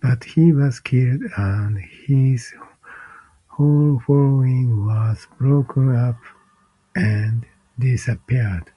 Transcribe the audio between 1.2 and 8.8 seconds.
and his whole following was broken up and disappeared.